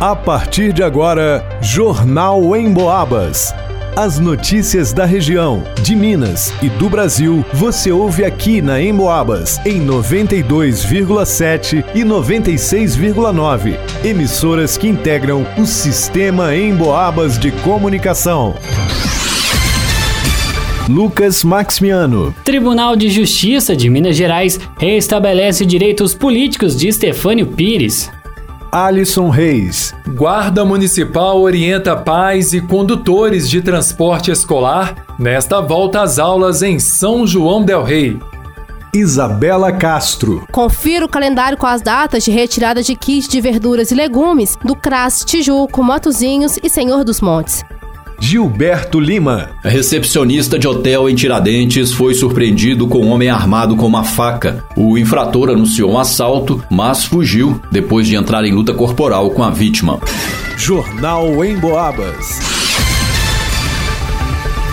[0.00, 3.52] A partir de agora, Jornal em Boabas.
[3.96, 9.84] As notícias da região, de Minas e do Brasil, você ouve aqui na Emboabas, em
[9.84, 13.76] 92,7 e 96,9.
[14.04, 18.54] Emissoras que integram o sistema Emboabas de comunicação.
[20.88, 22.32] Lucas Maximiano.
[22.44, 28.08] Tribunal de Justiça de Minas Gerais restabelece direitos políticos de Estefânio Pires.
[28.70, 29.94] Alisson Reis.
[30.06, 37.26] Guarda Municipal orienta pais e condutores de transporte escolar nesta volta às aulas em São
[37.26, 38.18] João del Rei.
[38.94, 40.46] Isabela Castro.
[40.50, 44.74] Confira o calendário com as datas de retirada de kits de verduras e legumes do
[44.74, 47.64] CRAS Tijuco, Motozinhos e Senhor dos Montes.
[48.20, 49.50] Gilberto Lima.
[49.62, 54.64] A recepcionista de hotel em Tiradentes foi surpreendido com um homem armado com uma faca.
[54.76, 59.50] O infrator anunciou um assalto, mas fugiu depois de entrar em luta corporal com a
[59.50, 60.00] vítima.
[60.56, 62.40] Jornal em Boabas.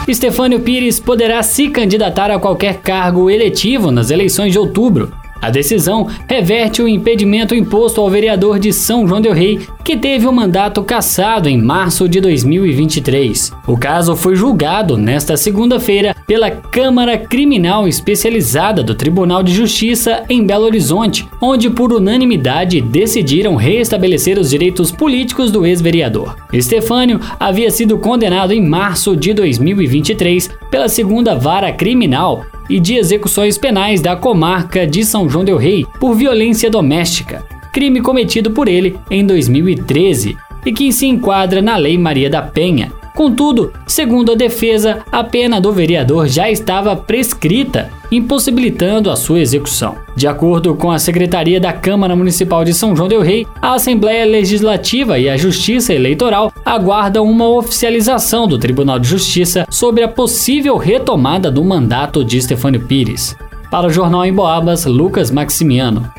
[0.08, 5.12] Estefânio Pires poderá se candidatar a qualquer cargo eletivo nas eleições de outubro.
[5.42, 10.26] A decisão reverte o impedimento imposto ao vereador de São João del Rei, que teve
[10.26, 13.54] o mandato cassado em março de 2023.
[13.68, 20.46] O caso foi julgado nesta segunda-feira pela Câmara Criminal Especializada do Tribunal de Justiça em
[20.46, 26.36] Belo Horizonte, onde por unanimidade decidiram restabelecer os direitos políticos do ex-vereador.
[26.52, 33.58] Estefânio havia sido condenado em março de 2023 pela segunda vara criminal e de execuções
[33.58, 38.98] penais da comarca de São João del Rei por violência doméstica, crime cometido por ele
[39.10, 45.00] em 2013 e que se enquadra na Lei Maria da Penha, Contudo, segundo a defesa,
[45.10, 49.96] a pena do vereador já estava prescrita, impossibilitando a sua execução.
[50.18, 54.26] De acordo com a Secretaria da Câmara Municipal de São João del Rei, a Assembleia
[54.26, 60.76] Legislativa e a Justiça Eleitoral aguardam uma oficialização do Tribunal de Justiça sobre a possível
[60.76, 63.34] retomada do mandato de Stefânio Pires.
[63.72, 66.12] Para o Jornal em Boabas, Lucas Maximiano.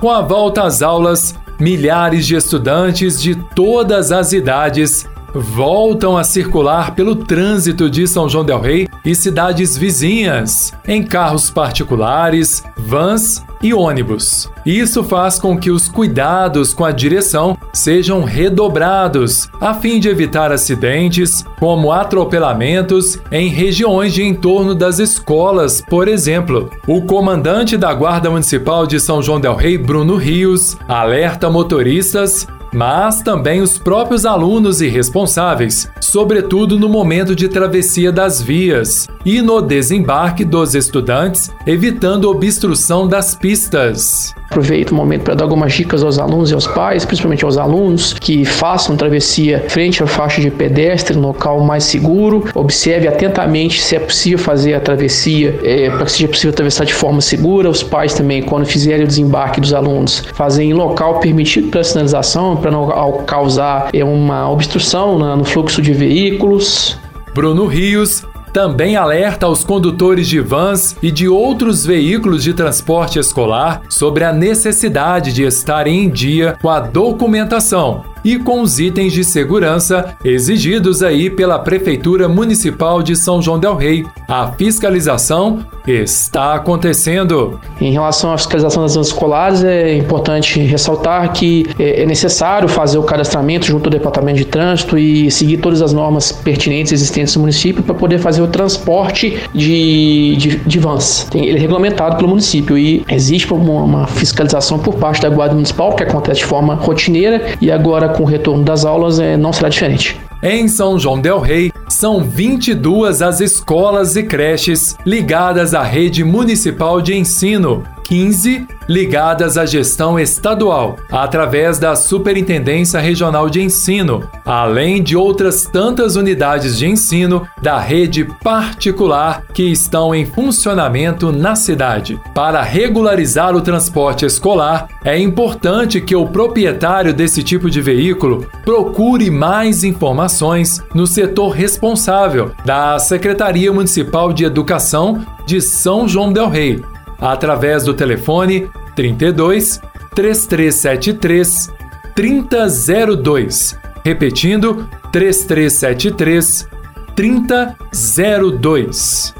[0.00, 5.06] Com a volta às aulas, milhares de estudantes de todas as idades
[5.40, 11.50] voltam a circular pelo trânsito de São João Del Rei e cidades vizinhas, em carros
[11.50, 14.50] particulares, vans e ônibus.
[14.64, 20.50] Isso faz com que os cuidados com a direção sejam redobrados, a fim de evitar
[20.50, 26.70] acidentes, como atropelamentos em regiões de entorno das escolas, por exemplo.
[26.86, 33.22] O comandante da Guarda Municipal de São João Del Rei, Bruno Rios, alerta motoristas mas
[33.22, 39.60] também os próprios alunos e responsáveis, sobretudo no momento de travessia das vias e no
[39.60, 44.34] desembarque dos estudantes, evitando obstrução das pistas.
[44.56, 48.14] Aproveito o momento para dar algumas dicas aos alunos e aos pais, principalmente aos alunos,
[48.14, 52.42] que façam travessia frente à faixa de pedestre, no local mais seguro.
[52.54, 56.94] Observe atentamente se é possível fazer a travessia, é, para que seja possível atravessar de
[56.94, 57.68] forma segura.
[57.68, 62.56] Os pais também, quando fizerem o desembarque dos alunos, fazem em local permitido para sinalização,
[62.56, 62.88] para não
[63.26, 66.98] causar é, uma obstrução no fluxo de veículos.
[67.34, 68.24] Bruno Rios
[68.56, 74.32] também alerta aos condutores de vans e de outros veículos de transporte escolar sobre a
[74.32, 81.00] necessidade de estar em dia com a documentação e com os itens de segurança exigidos
[81.00, 84.04] aí pela Prefeitura Municipal de São João del Rei.
[84.26, 87.60] A fiscalização está acontecendo.
[87.80, 92.98] Em relação à fiscalização das zonas escolares, é importante ressaltar que é, é necessário fazer
[92.98, 97.42] o cadastramento junto ao Departamento de Trânsito e seguir todas as normas pertinentes existentes no
[97.42, 101.28] município para poder fazer o transporte de, de, de vans.
[101.32, 105.94] Ele é regulamentado pelo município e existe uma, uma fiscalização por parte da Guarda Municipal,
[105.94, 109.68] que acontece de forma rotineira, e agora com o retorno das aulas é, não será
[109.68, 110.18] diferente.
[110.42, 117.00] Em São João Del Rei, são 22 as escolas e creches ligadas à rede municipal
[117.00, 125.16] de ensino, 15 ligadas à gestão estadual, através da Superintendência Regional de Ensino, além de
[125.16, 132.20] outras tantas unidades de ensino da rede particular que estão em funcionamento na cidade.
[132.32, 139.30] Para regularizar o transporte escolar, é importante que o proprietário desse tipo de veículo procure
[139.30, 146.84] mais informações no setor responsável da Secretaria Municipal de Educação de São João Del Rei
[147.20, 149.80] através do telefone 32
[150.14, 151.70] 3373
[152.14, 153.78] 3002.
[154.04, 156.68] Repetindo, 3373
[157.14, 159.34] 3002.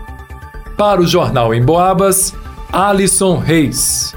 [0.77, 2.35] Para o Jornal em Boabas,
[2.73, 4.15] Alisson Reis.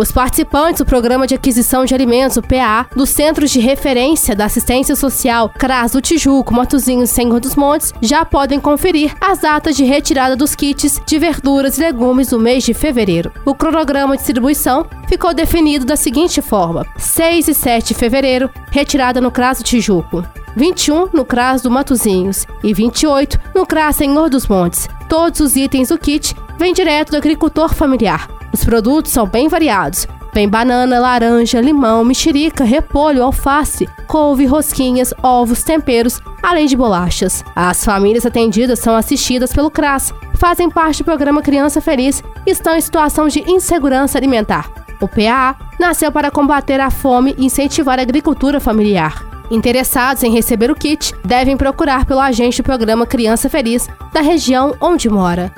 [0.00, 4.46] Os participantes do Programa de Aquisição de Alimentos, o PA, dos Centros de Referência da
[4.46, 9.76] Assistência Social CRAS do Tijuco, Matozinhos e Senhor dos Montes já podem conferir as datas
[9.76, 13.30] de retirada dos kits de verduras e legumes do mês de fevereiro.
[13.44, 19.20] O cronograma de distribuição ficou definido da seguinte forma: 6 e 7 de fevereiro, retirada
[19.20, 20.24] no CRAS do Tijuco.
[20.56, 24.88] 21 no CRAS do Matozinhos e 28 no CRAS Senhor dos Montes.
[25.10, 28.39] Todos os itens do kit vêm direto do agricultor familiar.
[28.52, 30.06] Os produtos são bem variados.
[30.32, 37.44] Vem banana, laranja, limão, mexerica, repolho, alface, couve, rosquinhas, ovos, temperos, além de bolachas.
[37.54, 42.76] As famílias atendidas são assistidas pelo CRAS, fazem parte do programa Criança Feliz e estão
[42.76, 44.70] em situação de insegurança alimentar.
[45.00, 49.24] O PAA nasceu para combater a fome e incentivar a agricultura familiar.
[49.50, 54.76] Interessados em receber o kit devem procurar pelo agente do programa Criança Feliz da região
[54.80, 55.52] onde mora.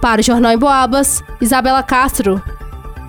[0.00, 2.42] Para o Jornal em Boabas, Isabela Castro.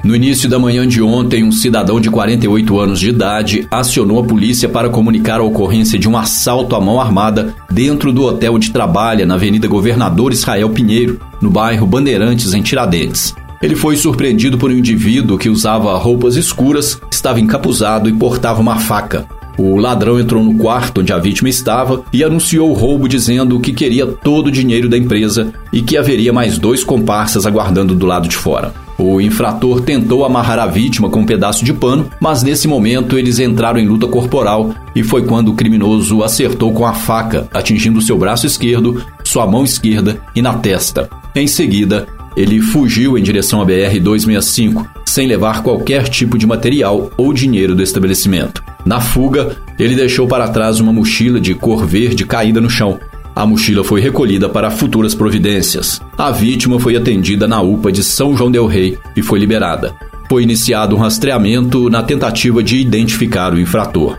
[0.03, 4.23] No início da manhã de ontem, um cidadão de 48 anos de idade acionou a
[4.23, 8.71] polícia para comunicar a ocorrência de um assalto à mão armada dentro do hotel onde
[8.71, 13.33] trabalha na Avenida Governador Israel Pinheiro, no bairro Bandeirantes, em Tiradentes.
[13.61, 18.79] Ele foi surpreendido por um indivíduo que usava roupas escuras, estava encapuzado e portava uma
[18.79, 19.27] faca.
[19.57, 23.73] O ladrão entrou no quarto onde a vítima estava e anunciou o roubo dizendo que
[23.73, 28.27] queria todo o dinheiro da empresa e que haveria mais dois comparsas aguardando do lado
[28.27, 28.73] de fora.
[28.97, 33.39] O infrator tentou amarrar a vítima com um pedaço de pano, mas nesse momento eles
[33.39, 38.17] entraram em luta corporal e foi quando o criminoso acertou com a faca, atingindo seu
[38.17, 41.09] braço esquerdo, sua mão esquerda e na testa.
[41.35, 42.07] Em seguida,
[42.37, 47.81] ele fugiu em direção à BR-265, sem levar qualquer tipo de material ou dinheiro do
[47.81, 48.63] estabelecimento.
[48.85, 52.99] Na fuga, ele deixou para trás uma mochila de cor verde caída no chão.
[53.35, 56.01] A mochila foi recolhida para futuras providências.
[56.17, 59.95] A vítima foi atendida na UPA de São João Del Rei e foi liberada.
[60.29, 64.17] Foi iniciado um rastreamento na tentativa de identificar o infrator.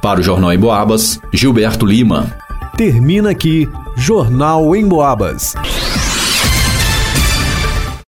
[0.00, 2.32] Para o Jornal em Boabas, Gilberto Lima.
[2.76, 5.54] Termina aqui Jornal em Boabas.